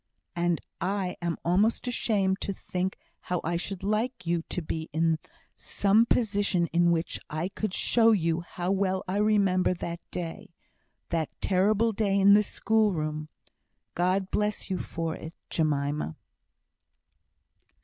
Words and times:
"And 0.35 0.59
I 0.81 1.15
am 1.21 1.37
almost 1.45 1.87
ashamed 1.87 2.41
to 2.41 2.53
think 2.53 2.97
how 3.19 3.39
I 3.43 3.55
should 3.55 3.83
like 3.83 4.25
you 4.25 4.41
to 4.49 4.59
be 4.63 4.89
in 4.91 5.19
some 5.55 6.07
position 6.07 6.65
in 6.73 6.89
which 6.89 7.19
I 7.29 7.49
could 7.49 7.71
show 7.71 8.11
you 8.11 8.41
how 8.41 8.71
well 8.71 9.03
I 9.07 9.17
remember 9.17 9.75
that 9.75 9.99
day 10.09 10.49
that 11.09 11.29
terrible 11.39 11.91
day 11.91 12.19
in 12.19 12.33
the 12.33 12.41
school 12.41 12.91
room. 12.93 13.29
God 13.93 14.31
bless 14.31 14.71
you 14.71 14.79
for 14.79 15.15
it, 15.15 15.35
Jemima!" 15.51 16.15